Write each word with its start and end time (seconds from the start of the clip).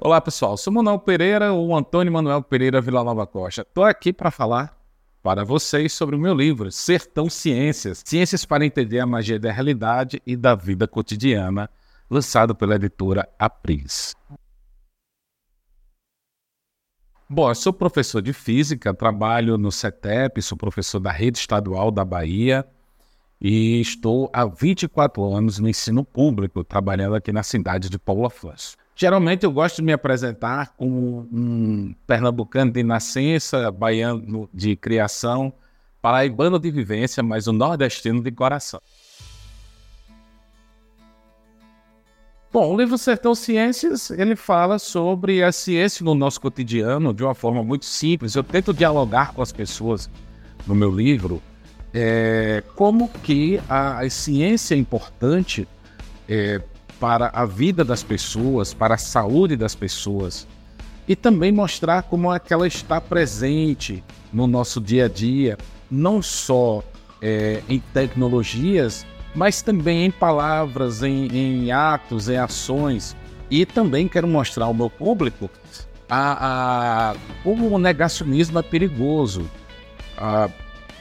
Olá 0.00 0.20
pessoal, 0.20 0.56
sou 0.56 0.72
Manuel 0.72 1.00
Pereira, 1.00 1.52
o 1.52 1.74
Antônio 1.74 2.12
Manuel 2.12 2.40
Pereira 2.40 2.80
Vila 2.80 3.02
Nova 3.02 3.26
Costa. 3.26 3.62
Estou 3.62 3.82
aqui 3.82 4.12
para 4.12 4.30
falar 4.30 4.78
para 5.24 5.44
vocês 5.44 5.92
sobre 5.92 6.14
o 6.14 6.18
meu 6.20 6.32
livro 6.32 6.70
Sertão 6.70 7.28
Ciências, 7.28 8.04
Ciências 8.06 8.44
para 8.44 8.64
entender 8.64 9.00
a 9.00 9.06
magia 9.06 9.40
da 9.40 9.50
realidade 9.50 10.22
e 10.24 10.36
da 10.36 10.54
vida 10.54 10.86
cotidiana, 10.86 11.68
lançado 12.08 12.54
pela 12.54 12.76
editora 12.76 13.28
Apris. 13.36 14.14
Bom, 17.28 17.48
eu 17.48 17.54
sou 17.56 17.72
professor 17.72 18.22
de 18.22 18.32
física, 18.32 18.94
trabalho 18.94 19.58
no 19.58 19.72
CETEP, 19.72 20.40
sou 20.42 20.56
professor 20.56 21.00
da 21.00 21.10
rede 21.10 21.38
estadual 21.38 21.90
da 21.90 22.04
Bahia 22.04 22.64
e 23.40 23.80
estou 23.80 24.30
há 24.32 24.44
24 24.44 25.24
anos 25.24 25.58
no 25.58 25.68
ensino 25.68 26.04
público, 26.04 26.62
trabalhando 26.62 27.16
aqui 27.16 27.32
na 27.32 27.42
cidade 27.42 27.90
de 27.90 27.98
Paulo 27.98 28.26
Afonso. 28.26 28.76
Geralmente 29.00 29.44
eu 29.44 29.52
gosto 29.52 29.76
de 29.76 29.82
me 29.82 29.92
apresentar 29.92 30.74
como 30.76 31.28
um 31.32 31.94
pernambucano 32.04 32.72
de 32.72 32.82
nascença, 32.82 33.70
baiano 33.70 34.50
de 34.52 34.74
criação, 34.74 35.52
paraibano 36.02 36.58
de 36.58 36.68
vivência, 36.68 37.22
mas 37.22 37.46
um 37.46 37.52
nordestino 37.52 38.20
de 38.20 38.32
coração. 38.32 38.80
Bom, 42.52 42.74
o 42.74 42.76
livro 42.76 42.98
Sertão 42.98 43.36
Ciências, 43.36 44.10
ele 44.10 44.34
fala 44.34 44.80
sobre 44.80 45.44
a 45.44 45.52
ciência 45.52 46.04
no 46.04 46.16
nosso 46.16 46.40
cotidiano 46.40 47.14
de 47.14 47.22
uma 47.22 47.36
forma 47.36 47.62
muito 47.62 47.84
simples. 47.84 48.34
Eu 48.34 48.42
tento 48.42 48.74
dialogar 48.74 49.32
com 49.32 49.40
as 49.42 49.52
pessoas 49.52 50.10
no 50.66 50.74
meu 50.74 50.90
livro 50.90 51.40
é, 51.94 52.64
como 52.74 53.08
que 53.22 53.60
a, 53.68 54.00
a 54.00 54.10
ciência 54.10 54.74
é 54.74 54.78
importante 54.78 55.68
é, 56.28 56.60
para 57.00 57.30
a 57.32 57.44
vida 57.44 57.84
das 57.84 58.02
pessoas, 58.02 58.74
para 58.74 58.94
a 58.94 58.98
saúde 58.98 59.56
das 59.56 59.74
pessoas 59.74 60.46
e 61.08 61.16
também 61.16 61.50
mostrar 61.50 62.02
como 62.02 62.32
é 62.32 62.38
que 62.38 62.52
ela 62.52 62.66
está 62.66 63.00
presente 63.00 64.04
no 64.30 64.46
nosso 64.46 64.78
dia 64.78 65.06
a 65.06 65.08
dia, 65.08 65.56
não 65.90 66.20
só 66.20 66.84
é, 67.22 67.62
em 67.66 67.78
tecnologias, 67.78 69.06
mas 69.34 69.62
também 69.62 70.04
em 70.04 70.10
palavras, 70.10 71.02
em, 71.02 71.26
em, 71.28 71.72
atos, 71.72 72.28
em 72.28 72.36
ações. 72.36 73.16
E 73.50 73.64
também 73.64 74.06
quero 74.06 74.28
mostrar 74.28 74.66
ao 74.66 74.74
meu 74.74 74.90
público 74.90 75.48
a, 76.10 77.12
a 77.12 77.16
como 77.42 77.74
o 77.74 77.78
negacionismo 77.78 78.58
é 78.58 78.62
perigoso, 78.62 79.50
a, 80.18 80.50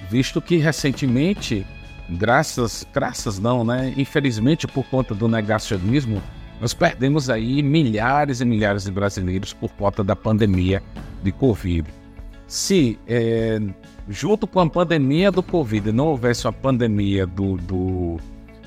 visto 0.10 0.42
que 0.42 0.56
recentemente 0.56 1.68
graças, 2.10 2.86
graças 2.94 3.40
não, 3.40 3.64
né? 3.64 3.94
Infelizmente, 3.98 4.68
por 4.68 4.86
conta 4.86 5.14
do 5.14 5.28
negacionismo, 5.28 6.22
nós 6.60 6.74
perdemos 6.74 7.30
aí 7.30 7.62
milhares 7.62 8.42
e 8.42 8.46
milhares 8.46 8.86
de 8.86 8.92
brasileiros 8.92 9.54
por 9.54 9.72
conta 9.72 10.04
da 10.04 10.16
pandemia 10.16 10.82
de 11.24 11.32
Covid. 11.32 11.88
Se 12.48 12.98
é, 13.08 13.60
junto 14.10 14.48
com 14.48 14.60
a 14.60 14.70
pandemia 14.70 15.32
do 15.32 15.44
Covid 15.44 15.92
não 15.92 16.08
houvesse 16.08 16.48
uma 16.48 16.54
pandemia 16.54 17.28
do, 17.28 17.58
do, 17.58 18.18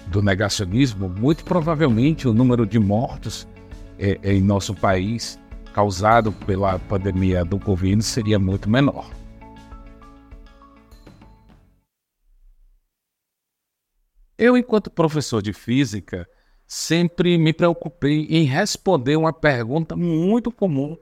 do 0.07 0.23
negacionismo, 0.23 1.09
muito 1.09 1.45
provavelmente 1.45 2.29
o 2.29 2.35
número 2.35 2.67
de 2.67 2.79
mortos 2.79 3.49
é, 3.99 4.19
em 4.23 4.41
nosso 4.41 4.75
país 4.75 5.39
causado 5.73 6.33
pela 6.33 6.79
pandemia 6.79 7.45
do 7.45 7.59
Covid 7.59 8.03
seria 8.03 8.39
muito 8.39 8.69
menor. 8.69 9.09
Eu, 14.41 14.57
enquanto 14.57 14.89
professor 14.91 15.43
de 15.43 15.53
física, 15.53 16.27
sempre 16.67 17.37
me 17.37 17.53
preocupei 17.53 18.27
em 18.31 18.45
responder 18.45 19.15
uma 19.17 19.35
pergunta 19.35 19.95
muito 19.95 20.51
comum 20.51 20.97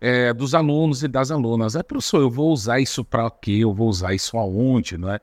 é, 0.00 0.34
dos 0.34 0.52
alunos 0.52 1.04
e 1.04 1.06
das 1.06 1.30
alunas. 1.30 1.76
É, 1.76 1.82
professor, 1.84 2.20
eu 2.20 2.28
vou 2.28 2.50
usar 2.52 2.80
isso 2.80 3.04
para 3.04 3.30
quê? 3.30 3.58
Eu 3.60 3.72
vou 3.72 3.88
usar 3.88 4.14
isso 4.14 4.36
aonde? 4.36 4.98
Não 4.98 5.12
é? 5.12 5.20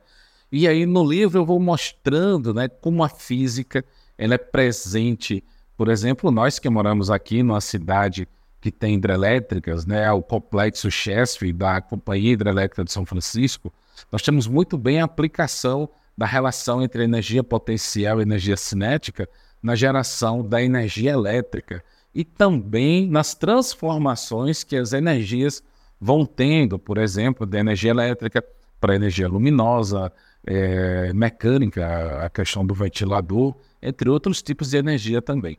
E 0.49 0.69
aí 0.69 0.85
no 0.85 1.03
livro 1.03 1.37
eu 1.37 1.45
vou 1.45 1.59
mostrando 1.59 2.53
né, 2.53 2.69
como 2.69 3.03
a 3.03 3.09
física 3.09 3.83
ela 4.17 4.35
é 4.35 4.37
presente. 4.37 5.43
Por 5.75 5.89
exemplo, 5.89 6.31
nós 6.31 6.59
que 6.59 6.69
moramos 6.69 7.11
aqui 7.11 7.43
numa 7.43 7.59
cidade 7.59 8.25
que 8.61 8.71
tem 8.71 8.95
hidrelétricas, 8.95 9.85
né, 9.85 10.09
o 10.13 10.21
complexo 10.21 10.89
Chesf 10.89 11.51
da 11.51 11.81
Companhia 11.81 12.31
Hidrelétrica 12.31 12.85
de 12.85 12.91
São 12.93 13.05
Francisco, 13.05 13.73
nós 14.09 14.21
temos 14.21 14.47
muito 14.47 14.77
bem 14.77 15.01
a 15.01 15.03
aplicação 15.03 15.89
da 16.17 16.25
relação 16.25 16.81
entre 16.81 17.03
energia 17.03 17.43
potencial 17.43 18.19
e 18.19 18.23
energia 18.23 18.55
cinética 18.57 19.27
na 19.61 19.75
geração 19.75 20.45
da 20.45 20.61
energia 20.61 21.11
elétrica 21.11 21.83
e 22.13 22.23
também 22.23 23.07
nas 23.07 23.33
transformações 23.33 24.63
que 24.63 24.75
as 24.75 24.93
energias 24.93 25.63
vão 25.99 26.25
tendo, 26.25 26.77
por 26.77 26.97
exemplo, 26.97 27.45
da 27.45 27.59
energia 27.59 27.91
elétrica 27.91 28.43
para 28.79 28.95
energia 28.95 29.27
luminosa, 29.27 30.11
é, 30.45 31.13
mecânica, 31.13 32.25
a 32.25 32.29
questão 32.29 32.65
do 32.65 32.73
ventilador, 32.73 33.55
entre 33.81 34.09
outros 34.09 34.41
tipos 34.41 34.71
de 34.71 34.77
energia 34.77 35.21
também. 35.21 35.57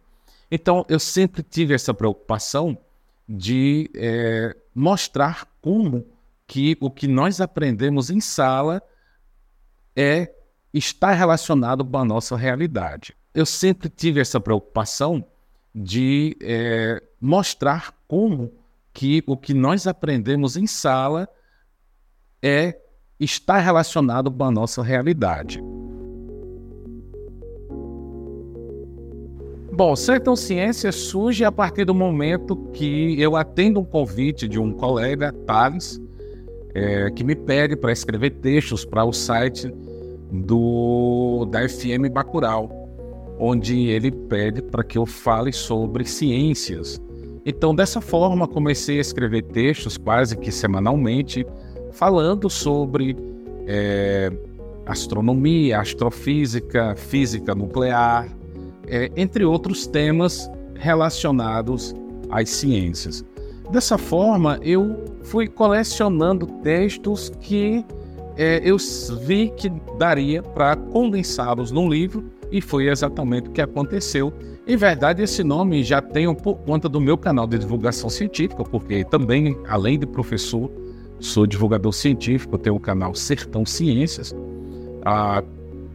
Então, 0.51 0.85
eu 0.89 1.01
sempre 1.01 1.43
tive 1.43 1.75
essa 1.75 1.95
preocupação 1.95 2.79
de 3.27 3.91
é, 3.97 4.55
mostrar 4.75 5.49
como 5.63 6.07
que 6.47 6.77
o 6.81 6.91
que 6.91 7.09
nós 7.09 7.41
aprendemos 7.41 8.11
em 8.11 8.21
sala 8.21 8.83
é 9.97 10.31
está 10.75 11.13
relacionado 11.13 11.85
com 11.85 11.97
a 11.97 12.05
nossa 12.05 12.37
realidade. 12.37 13.15
Eu 13.33 13.47
sempre 13.47 13.89
tive 13.89 14.21
essa 14.21 14.41
preocupação 14.41 15.25
de 15.73 16.37
é, 16.43 17.01
mostrar 17.21 17.95
como 18.09 18.53
que 18.93 19.23
o 19.27 19.37
que 19.37 19.55
nós 19.55 19.87
aprendemos 19.87 20.57
em 20.57 20.67
sala 20.67 21.29
é 22.43 22.79
está 23.19 23.59
relacionado 23.59 24.31
com 24.31 24.45
a 24.45 24.51
nossa 24.51 24.83
realidade. 24.83 25.63
Bom, 29.73 29.97
Sertão 29.97 30.37
Ciência 30.37 30.93
surge 30.93 31.45
a 31.45 31.51
partir 31.51 31.85
do 31.85 31.95
momento 31.95 32.57
que 32.73 33.21
eu 33.21 33.35
atendo 33.35 33.81
um 33.81 33.85
convite 33.85 34.47
de 34.47 34.61
um 34.61 34.73
colega, 34.73 35.33
Thales, 35.47 36.01
é, 36.73 37.11
que 37.11 37.25
me 37.25 37.35
pede 37.35 37.75
para 37.75 37.91
escrever 37.91 38.31
textos 38.31 38.85
para 38.85 39.05
o 39.05 39.13
site 39.13 39.73
do 40.31 41.47
da 41.51 41.69
FM 41.69 42.11
Bacurau, 42.13 42.71
onde 43.39 43.89
ele 43.89 44.11
pede 44.11 44.63
para 44.63 44.85
que 44.85 44.99
eu 44.99 45.07
fale 45.07 45.53
sobre 45.53 46.05
ciências. 46.05 47.01
Então, 47.47 47.75
dessa 47.75 48.01
forma, 48.01 48.49
comecei 48.49 48.99
a 48.99 49.01
escrever 49.01 49.43
textos 49.43 49.99
quase 49.99 50.37
que 50.37 50.51
semanalmente, 50.51 51.47
falando 51.93 52.49
sobre 52.49 53.17
é, 53.67 54.33
astronomia, 54.87 55.81
astrofísica, 55.81 56.95
física 56.97 57.55
nuclear, 57.55 58.29
é, 58.87 59.11
entre 59.17 59.45
outros 59.45 59.87
temas 59.87 60.51
relacionados 60.75 61.95
às 62.31 62.49
ciências. 62.49 63.25
Dessa 63.71 63.97
forma, 63.97 64.59
eu 64.63 65.05
fui 65.23 65.49
colecionando 65.49 66.47
textos 66.63 67.31
que 67.41 67.85
é, 68.37 68.61
eu 68.65 68.77
vi 69.27 69.51
que 69.57 69.71
daria 69.99 70.43
para 70.43 70.77
condensá-los 70.77 71.71
num 71.71 71.89
livro 71.89 72.25
e 72.51 72.61
foi 72.61 72.89
exatamente 72.89 73.49
o 73.49 73.53
que 73.53 73.61
aconteceu. 73.61 74.33
Em 74.67 74.77
verdade, 74.77 75.23
esse 75.23 75.45
nome 75.45 75.85
já 75.85 76.01
tenho 76.01 76.35
por 76.35 76.57
conta 76.59 76.89
do 76.89 77.01
meu 77.01 77.19
canal 77.19 77.47
de 77.47 77.59
divulgação 77.59 78.09
científica, 78.09 78.65
porque 78.65 79.05
também, 79.05 79.57
além 79.69 79.99
de 79.99 80.07
professor, 80.07 80.71
sou 81.21 81.47
divulgador 81.47 81.93
científico, 81.93 82.59
tenho 82.59 82.77
o 82.77 82.81
canal 82.81 83.15
Sertão 83.15 83.65
Ciências, 83.65 84.35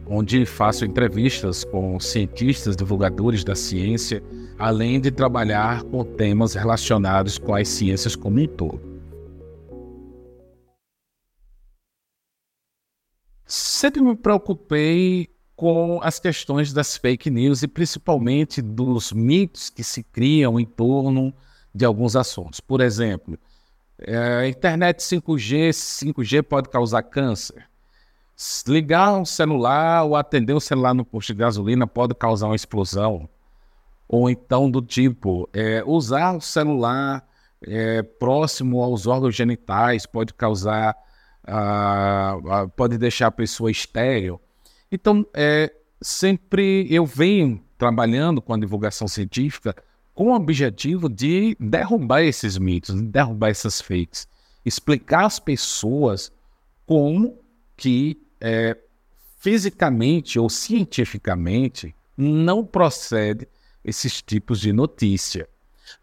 onde 0.06 0.44
faço 0.44 0.84
entrevistas 0.84 1.64
com 1.64 1.98
cientistas, 2.00 2.76
divulgadores 2.76 3.44
da 3.44 3.54
ciência, 3.54 4.22
além 4.58 5.00
de 5.00 5.10
trabalhar 5.10 5.82
com 5.84 6.04
temas 6.04 6.54
relacionados 6.54 7.38
com 7.38 7.54
as 7.54 7.68
ciências 7.68 8.16
como 8.16 8.40
um 8.40 8.46
todo. 8.46 8.89
Sempre 13.52 14.00
me 14.00 14.14
preocupei 14.14 15.28
com 15.56 15.98
as 16.04 16.20
questões 16.20 16.72
das 16.72 16.96
fake 16.96 17.28
news 17.28 17.64
e 17.64 17.68
principalmente 17.68 18.62
dos 18.62 19.12
mitos 19.12 19.68
que 19.68 19.82
se 19.82 20.04
criam 20.04 20.60
em 20.60 20.64
torno 20.64 21.34
de 21.74 21.84
alguns 21.84 22.14
assuntos. 22.14 22.60
Por 22.60 22.80
exemplo, 22.80 23.36
é, 23.98 24.46
internet 24.46 25.00
5G, 25.00 25.70
5G 25.70 26.44
pode 26.44 26.68
causar 26.68 27.02
câncer. 27.02 27.68
Ligar 28.68 29.18
um 29.18 29.24
celular 29.24 30.04
ou 30.04 30.14
atender 30.14 30.54
um 30.54 30.60
celular 30.60 30.94
no 30.94 31.04
posto 31.04 31.32
de 31.32 31.40
gasolina 31.40 31.88
pode 31.88 32.14
causar 32.14 32.46
uma 32.46 32.54
explosão. 32.54 33.28
Ou 34.06 34.30
então 34.30 34.70
do 34.70 34.80
tipo, 34.80 35.50
é, 35.52 35.82
usar 35.84 36.36
o 36.36 36.40
celular 36.40 37.28
é, 37.66 38.00
próximo 38.00 38.80
aos 38.80 39.08
órgãos 39.08 39.34
genitais 39.34 40.06
pode 40.06 40.34
causar 40.34 40.96
pode 42.76 42.98
deixar 42.98 43.28
a 43.28 43.32
pessoa 43.32 43.70
estéreo. 43.70 44.40
Então, 44.90 45.26
é, 45.34 45.72
sempre 46.00 46.86
eu 46.90 47.06
venho 47.06 47.62
trabalhando 47.78 48.42
com 48.42 48.52
a 48.52 48.58
divulgação 48.58 49.08
científica 49.08 49.74
com 50.14 50.32
o 50.32 50.34
objetivo 50.34 51.08
de 51.08 51.56
derrubar 51.58 52.22
esses 52.22 52.58
mitos, 52.58 52.94
de 52.94 53.02
derrubar 53.02 53.48
essas 53.48 53.80
fakes, 53.80 54.28
explicar 54.64 55.24
às 55.24 55.38
pessoas 55.38 56.30
como 56.86 57.38
que 57.76 58.20
é, 58.40 58.76
fisicamente 59.38 60.38
ou 60.38 60.50
cientificamente 60.50 61.94
não 62.16 62.64
procede 62.64 63.48
esses 63.82 64.20
tipos 64.20 64.60
de 64.60 64.72
notícia. 64.72 65.48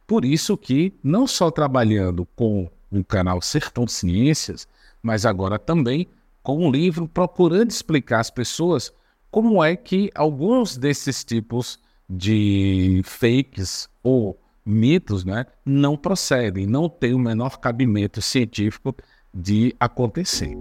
Por 0.08 0.26
isso 0.26 0.58
que, 0.58 0.94
não 1.04 1.28
só 1.28 1.52
trabalhando 1.52 2.26
com 2.36 2.70
o 2.92 3.04
canal 3.04 3.42
Sertão 3.42 3.88
Ciências, 3.88 4.68
mas 5.08 5.26
agora 5.26 5.58
também 5.58 6.06
com 6.44 6.68
um 6.68 6.70
livro 6.70 7.08
procurando 7.08 7.72
explicar 7.72 8.20
às 8.20 8.30
pessoas 8.30 8.92
como 9.32 9.64
é 9.64 9.74
que 9.74 10.12
alguns 10.14 10.76
desses 10.76 11.24
tipos 11.24 11.80
de 12.10 13.02
fakes 13.06 13.88
ou 14.04 14.38
mitos 14.66 15.24
né, 15.24 15.46
não 15.66 15.96
procedem, 15.96 16.68
não 16.68 16.90
têm 16.90 17.14
o 17.14 17.20
menor 17.20 17.58
cabimento 17.58 18.22
científico 18.22 18.94
de 19.34 19.74
acontecer. 19.80 20.54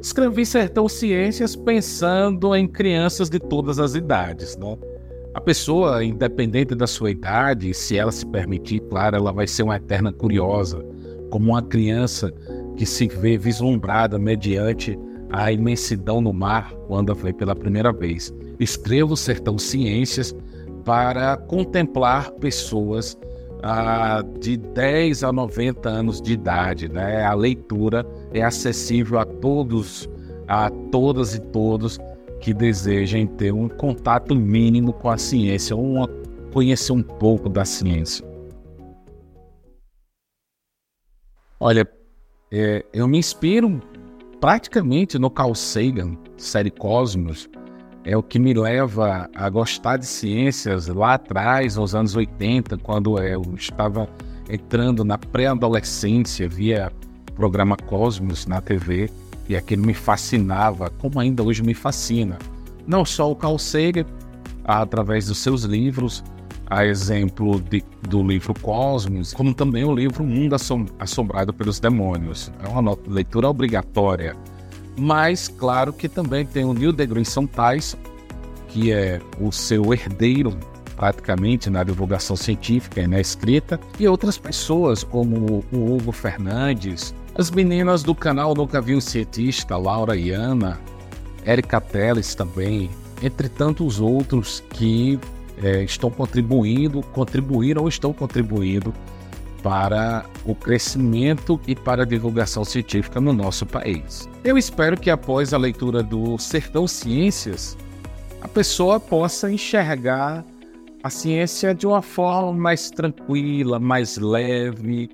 Escrevi 0.00 0.46
Sertão 0.46 0.88
Ciências 0.88 1.54
pensando 1.54 2.56
em 2.56 2.66
crianças 2.66 3.28
de 3.28 3.38
todas 3.38 3.78
as 3.78 3.94
idades. 3.94 4.56
Né? 4.56 4.78
A 5.34 5.40
pessoa, 5.40 6.02
independente 6.02 6.74
da 6.74 6.86
sua 6.86 7.10
idade, 7.10 7.74
se 7.74 7.98
ela 7.98 8.10
se 8.10 8.24
permitir, 8.24 8.80
claro, 8.88 9.16
ela 9.16 9.32
vai 9.32 9.46
ser 9.46 9.64
uma 9.64 9.76
eterna 9.76 10.10
curiosa, 10.10 10.82
como 11.30 11.52
uma 11.52 11.62
criança 11.62 12.32
que 12.76 12.86
se 12.86 13.06
vê 13.08 13.36
vislumbrada 13.36 14.18
mediante 14.18 14.98
a 15.30 15.50
imensidão 15.50 16.20
no 16.20 16.32
mar 16.32 16.72
quando 16.86 17.10
a 17.10 17.14
vê 17.14 17.32
pela 17.32 17.54
primeira 17.54 17.92
vez. 17.92 18.32
Escrevo 18.60 19.16
Sertão 19.16 19.58
Ciências 19.58 20.34
para 20.84 21.36
contemplar 21.36 22.30
pessoas 22.32 23.18
ah, 23.62 24.22
de 24.40 24.56
10 24.56 25.24
a 25.24 25.32
90 25.32 25.88
anos 25.88 26.20
de 26.22 26.34
idade. 26.34 26.88
Né? 26.88 27.24
A 27.24 27.34
leitura 27.34 28.06
é 28.32 28.42
acessível 28.42 29.18
a 29.18 29.24
todos, 29.24 30.08
a 30.46 30.70
todas 30.90 31.34
e 31.34 31.40
todos 31.40 31.98
que 32.40 32.54
desejem 32.54 33.26
ter 33.26 33.52
um 33.52 33.68
contato 33.68 34.34
mínimo 34.34 34.92
com 34.92 35.10
a 35.10 35.18
ciência, 35.18 35.74
ou 35.74 36.08
conhecer 36.52 36.92
um 36.92 37.02
pouco 37.02 37.48
da 37.48 37.64
ciência. 37.64 38.24
Olha, 41.58 41.88
é, 42.52 42.84
eu 42.92 43.08
me 43.08 43.16
inspiro 43.16 43.80
praticamente 44.38 45.18
no 45.18 45.30
Carl 45.30 45.54
Sagan, 45.54 46.16
série 46.36 46.70
Cosmos, 46.70 47.48
é 48.04 48.14
o 48.14 48.22
que 48.22 48.38
me 48.38 48.52
leva 48.52 49.28
a 49.34 49.48
gostar 49.48 49.96
de 49.96 50.06
ciências 50.06 50.86
lá 50.86 51.14
atrás, 51.14 51.76
nos 51.76 51.94
anos 51.94 52.14
80, 52.14 52.76
quando 52.78 53.18
eu 53.18 53.42
estava 53.56 54.06
entrando 54.50 55.02
na 55.02 55.16
pré-adolescência 55.16 56.46
via 56.46 56.92
programa 57.34 57.76
Cosmos 57.76 58.46
na 58.46 58.60
TV 58.60 59.10
e 59.48 59.56
aquilo 59.56 59.86
me 59.86 59.94
fascinava, 59.94 60.90
como 60.90 61.18
ainda 61.18 61.42
hoje 61.42 61.62
me 61.62 61.74
fascina. 61.74 62.38
Não 62.86 63.04
só 63.04 63.30
o 63.30 63.34
Carl 63.34 63.58
Sagan, 63.58 64.04
através 64.62 65.26
dos 65.26 65.38
seus 65.38 65.62
livros, 65.62 66.22
a 66.68 66.84
exemplo 66.84 67.60
de, 67.60 67.84
do 68.08 68.22
livro 68.22 68.52
Cosmos, 68.60 69.32
como 69.32 69.54
também 69.54 69.84
o 69.84 69.94
livro 69.94 70.24
Mundo 70.24 70.56
Assombrado 70.98 71.52
pelos 71.52 71.78
Demônios. 71.78 72.50
É 72.64 72.68
uma 72.68 72.96
leitura 73.06 73.48
obrigatória. 73.48 74.36
Mas, 74.98 75.48
claro 75.48 75.92
que 75.92 76.08
também 76.08 76.44
tem 76.44 76.64
o 76.64 76.72
Neil 76.72 76.92
deGrasse 76.92 77.46
Tyson, 77.48 77.98
que 78.68 78.92
é 78.92 79.20
o 79.40 79.52
seu 79.52 79.92
herdeiro 79.92 80.56
praticamente 80.96 81.68
na 81.68 81.84
divulgação 81.84 82.34
científica 82.36 83.02
e 83.02 83.06
na 83.06 83.20
escrita, 83.20 83.78
e 84.00 84.08
outras 84.08 84.38
pessoas 84.38 85.04
como 85.04 85.62
o 85.70 85.94
Hugo 85.94 86.10
Fernandes, 86.10 87.14
as 87.34 87.50
meninas 87.50 88.02
do 88.02 88.14
canal 88.14 88.54
Nunca 88.54 88.80
Vi 88.80 88.96
um 88.96 89.00
Cientista, 89.00 89.76
Laura 89.76 90.16
e 90.16 90.30
Ana, 90.30 90.80
Erika 91.44 91.80
Teles 91.80 92.34
também, 92.34 92.90
entre 93.22 93.48
tantos 93.48 94.00
outros 94.00 94.64
que 94.70 95.20
é, 95.62 95.82
estão 95.82 96.10
contribuindo, 96.10 97.02
contribuíram 97.12 97.82
ou 97.82 97.88
estão 97.88 98.12
contribuindo 98.12 98.92
para 99.62 100.24
o 100.44 100.54
crescimento 100.54 101.60
e 101.66 101.74
para 101.74 102.02
a 102.02 102.06
divulgação 102.06 102.64
científica 102.64 103.20
no 103.20 103.32
nosso 103.32 103.66
país. 103.66 104.28
Eu 104.44 104.56
espero 104.56 104.96
que 104.98 105.10
após 105.10 105.52
a 105.52 105.58
leitura 105.58 106.02
do 106.02 106.38
Sertão 106.38 106.86
Ciências, 106.86 107.76
a 108.40 108.46
pessoa 108.46 109.00
possa 109.00 109.50
enxergar 109.50 110.44
a 111.02 111.10
ciência 111.10 111.74
de 111.74 111.86
uma 111.86 112.02
forma 112.02 112.52
mais 112.52 112.90
tranquila, 112.90 113.78
mais 113.78 114.18
leve, 114.18 115.08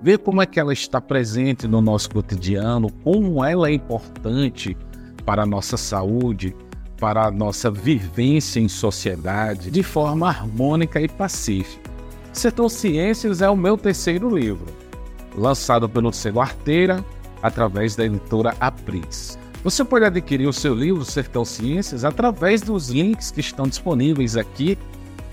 ver 0.00 0.18
como 0.18 0.42
é 0.42 0.46
que 0.46 0.60
ela 0.60 0.72
está 0.72 1.00
presente 1.00 1.66
no 1.66 1.80
nosso 1.80 2.10
cotidiano, 2.10 2.90
como 3.02 3.44
ela 3.44 3.68
é 3.68 3.72
importante 3.72 4.76
para 5.24 5.42
a 5.42 5.46
nossa 5.46 5.76
saúde, 5.76 6.54
para 6.98 7.26
a 7.26 7.30
nossa 7.30 7.70
vivência 7.70 8.60
em 8.60 8.68
sociedade 8.68 9.70
de 9.70 9.82
forma 9.82 10.28
harmônica 10.28 11.00
e 11.00 11.08
pacífica. 11.08 11.88
Sertão 12.32 12.68
Ciências 12.68 13.42
é 13.42 13.48
o 13.48 13.56
meu 13.56 13.76
terceiro 13.76 14.36
livro, 14.36 14.66
lançado 15.34 15.88
pelo 15.88 16.12
selo 16.12 16.40
Arteira 16.40 17.04
através 17.42 17.96
da 17.96 18.04
editora 18.04 18.54
Apris. 18.60 19.38
Você 19.64 19.84
pode 19.84 20.04
adquirir 20.04 20.46
o 20.46 20.52
seu 20.52 20.74
livro 20.74 21.04
Sertão 21.04 21.44
Ciências 21.44 22.04
através 22.04 22.62
dos 22.62 22.90
links 22.90 23.30
que 23.30 23.40
estão 23.40 23.66
disponíveis 23.66 24.36
aqui 24.36 24.78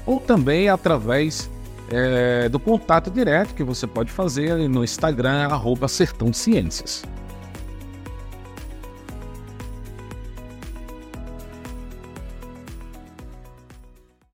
ou 0.06 0.19
também 0.19 0.67
através 0.69 1.50
é, 1.89 2.50
do 2.50 2.59
contato 2.59 3.12
direto 3.12 3.53
que 3.53 3.63
você 3.63 3.85
pode 3.85 4.12
fazer 4.12 4.57
no 4.67 4.83
Instagram, 4.83 5.47
arroba 5.51 5.88
Sertão 5.88 6.33
Ciências. 6.33 7.03